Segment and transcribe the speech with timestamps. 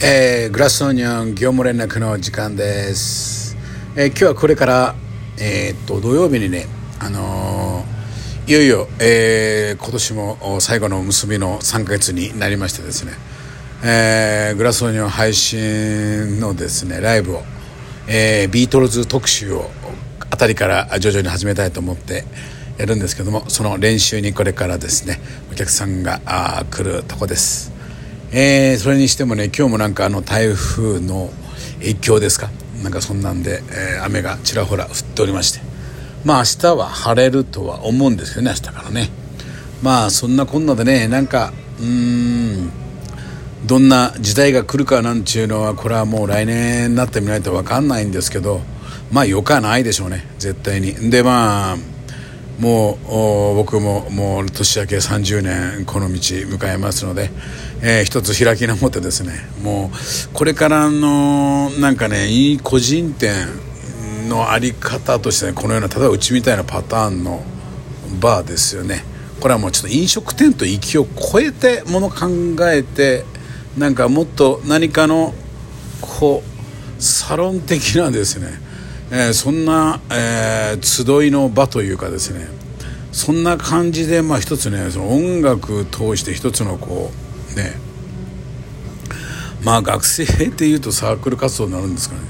[0.00, 3.56] えー、グラスオニオン業務連絡の時間です、
[3.96, 4.94] えー、今日はこれから、
[5.40, 6.66] えー、っと土曜日にね、
[7.00, 13.12] あのー、いよいよ、えー、今年も最後の結びの3ヶ月になりましてですね、
[13.84, 17.42] えー、グラスオニオン配信のですねライブを、
[18.06, 19.68] えー、ビートルズ特集を
[20.30, 22.22] あたりから徐々に始めたいと思って
[22.78, 25.18] やるんですけどもその練習にこれからですね
[25.50, 26.20] お客さんが
[26.70, 27.77] 来るとこです。
[28.32, 31.30] えー、それにしてもね今日もなんかあの台風の
[31.78, 32.50] 影響ですか？
[32.82, 35.60] なんかそんなんで、えー、雨がちらほら降っておりまして。
[36.24, 39.08] まあ明日は晴れるとは思うんですよね明日からね。
[39.82, 42.70] まあそんなこんなでねなんかうん
[43.64, 48.60] どんな時代が来るかなんていうのはこれはもう来年になってみないと分かんないんですけど
[49.12, 51.10] まあよかないでしょうね絶対に。
[51.10, 51.76] でまあ
[52.58, 52.98] も
[53.52, 57.30] う僕ももう年明け30年この道迎えますので、
[57.82, 63.46] えー、一つ開き直ってですねもうこれからのなんかねいい個人店
[64.28, 67.42] のあり方として、ね、このような例えばうちみたいなパターンの
[68.20, 69.04] バーですよね。
[69.40, 72.26] これはもうちょっと飲食店と域を超えてもの考
[72.68, 73.24] えて
[73.76, 75.32] なんかもっと何かの
[76.00, 78.67] こうサロン的なですね
[79.10, 82.48] えー、そんな、えー、集いの場というかですね
[83.12, 87.10] そんな感じで、まあ、一つねその音楽通して一つのこ
[87.52, 87.72] うね
[89.64, 92.20] まあ学生っていうとサークル活動になるんですかね。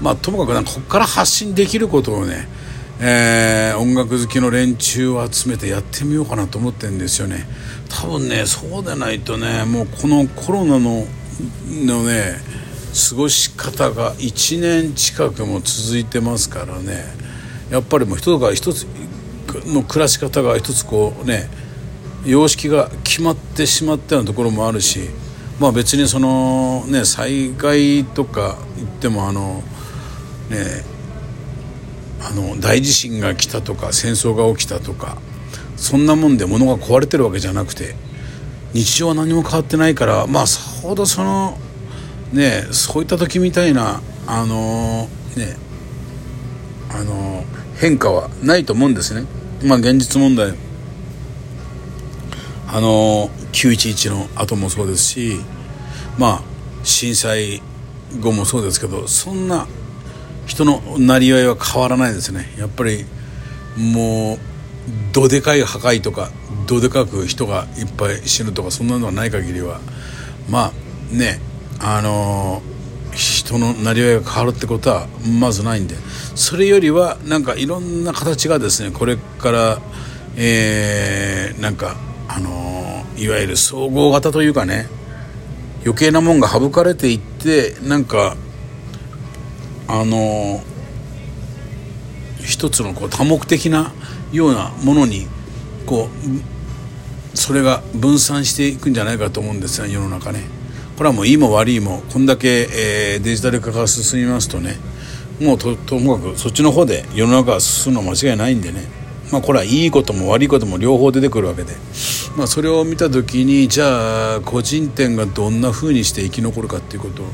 [0.00, 2.48] まあともかくなんかここから発信できることをね、
[3.00, 7.46] えー、音楽好きの連中を集めてやってみようかなと思ってるんですよね。
[7.88, 11.06] 多分ねそうでないとねもうこのコロナの
[11.70, 12.40] のね
[12.92, 17.04] 過ごし方が1年近くも続いてますからね。
[17.70, 18.86] やっぱりもう人が一つ
[19.66, 21.48] の暮らし方が一つこうね
[22.24, 25.08] 様式が決まってしまったようなところもあるし
[25.58, 29.62] まあ別にそのね災害とか言ってもあの
[30.50, 30.84] ね
[32.20, 35.16] あの大地震が来たとか戦争が起きたとか
[35.76, 37.94] そんなもんで物が壊れてるわけじゃなくて
[38.74, 41.58] 日常は何も変わってないからまあさほどその
[42.32, 45.56] ねそういった時みたいなあのね
[46.90, 47.44] あの
[47.76, 49.26] 変化はないと思うんですね。
[49.64, 50.54] まあ現実問題。
[52.68, 55.36] あの911の後もそうですし
[56.16, 56.42] まあ
[56.84, 57.60] 震災
[58.20, 59.66] 後もそうですけどそんな
[60.46, 62.54] 人のなりわいは変わらないですね。
[62.58, 63.04] やっぱり
[63.76, 64.38] もう
[65.12, 66.30] どでかい破壊とか
[66.66, 69.80] どでかく人がいっぱい死ぬとかそんなのはない限りは。
[70.48, 71.40] まあね
[71.82, 72.62] あの
[73.14, 75.06] 人のなりわいが変わるってことは
[75.40, 75.96] まずないんで
[76.34, 79.78] それよりはなんかいろんな形がですねこれから
[80.36, 81.96] えー、なんか
[82.28, 84.86] あのいわゆる総合型というかね
[85.84, 88.36] 余計なもんが省かれていってなんか
[89.88, 90.62] あの
[92.40, 93.92] 一つのこう多目的な
[94.32, 95.26] ようなものに
[95.86, 96.08] こ
[97.34, 100.61] うそれが分散していくんじゃないかと思うんですよ世の中ね。
[101.02, 104.76] これはもういいも悪いもこんだけ、えー、デジタル化が進みますとね
[105.40, 108.84] もうとともかくそっちの方で世の中が進むのは間違いないんでね。
[109.32, 111.72] まあこれはいいことも悪いことも両方出てくるわけで、
[112.36, 117.26] まあ、それを見た時にじゃあ個人店がどんなふうにして生き残るかっていうことを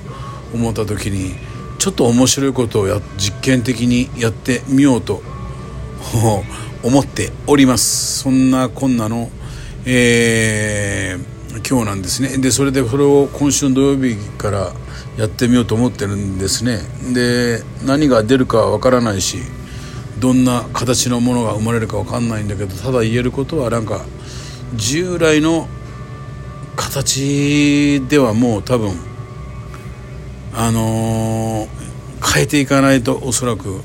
[0.55, 1.35] 思った時に
[1.79, 5.23] ちょっと面白いことをや実験的にやってみようと
[6.83, 8.21] 思っております。
[8.21, 9.31] そんなこんなの
[9.85, 11.28] えー
[11.69, 14.73] 今日なんですねでそれでそれを今週の土曜日から
[15.19, 16.79] やってみようと思ってるんですね
[17.13, 19.37] で何が出るかは分からないし
[20.19, 24.07] どんな形のものが生まれるか分かんないんだけどただ言えることはなんか
[24.77, 25.69] 従来の
[26.75, 28.93] 形ではもう多分
[30.55, 33.83] あのー、変えていかないとおそらく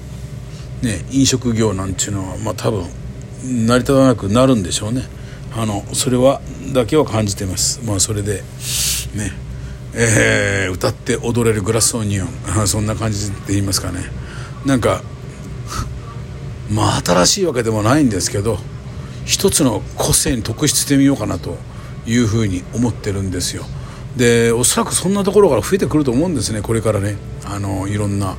[0.82, 2.86] ね飲食業なんていうのはまあ多分
[3.44, 5.02] 成り立たなくなるんでしょうね。
[5.56, 6.42] あのそれは
[6.74, 7.82] だけは感じてます。
[7.86, 8.44] まあそれで
[9.16, 9.44] ね。
[9.96, 12.28] えー、歌って踊れるグラスオニオン。
[12.68, 14.00] そんな感じで言いますかね。
[14.66, 15.04] なんか
[16.72, 18.58] まあ新しいわけでもないんですけど
[19.26, 21.58] 一つの個性に特筆してみようかなと
[22.08, 23.66] いうふうに思ってるんですよ。
[24.18, 27.18] でおそらくそんなところから増えてくると思うんですねこれからね。
[27.46, 28.36] あのいろんな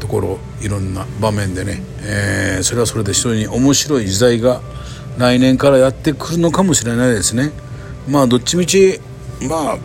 [0.00, 4.62] ところいろんな場面でね、えー、それはそれで非常に面白い時代が
[5.18, 7.52] 来年からやってくるのかもしれないですね。
[8.08, 9.00] まあどっちみち
[9.48, 9.78] まあ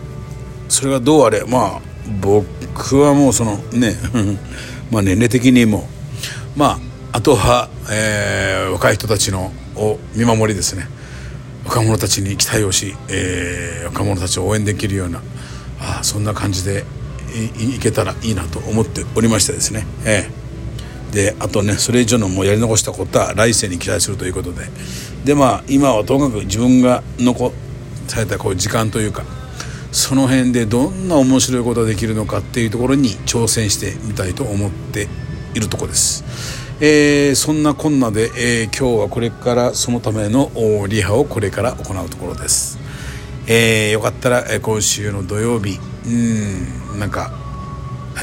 [0.70, 1.82] それがどうあれまあ
[2.22, 3.96] 僕はもうそのね
[4.92, 5.88] まあ年齢的にも
[6.56, 6.80] ま
[7.12, 10.88] ああとは、えー、若い人たちのを見守りですね。
[11.66, 15.22] 若者たちに期待をし、えー、若者たちを応援できるような
[15.80, 16.86] あそんな感じで
[17.76, 24.66] いけたらいいなと思っておりましてですね、えー、であとねそれ以上のもうやり残したことは来世に期待するということで
[25.26, 27.52] でまあ今はともかく自分が残
[28.08, 29.24] されたこう時間というか
[29.92, 35.08] その辺でどんな面白いことができるのかっていうところに挑戦してみたいと思って
[35.54, 36.24] いるとこです。
[36.80, 40.50] えー、そんなこんなで、えー、今日はこれからそのための
[40.88, 42.80] リハをこれから行うところです。
[43.48, 46.10] えー、よかったら、え今週の土曜日う
[46.96, 47.34] んなんか、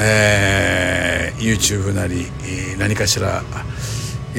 [0.01, 3.43] えー、YouTube なり、えー、何かしら、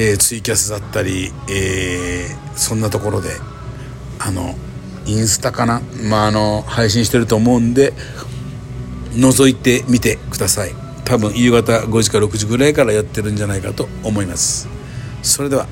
[0.01, 3.31] えー、ツイキャスだったり、えー、そんなところで
[4.17, 4.55] あの
[5.05, 7.91] インスタかな、まあ、あの配信してると思うんで
[9.11, 10.71] 覗いてみてください。
[11.03, 14.69] 多分夕方5時か6時ぐらいからやってるんじゃないかと思います。
[15.21, 15.67] それでは。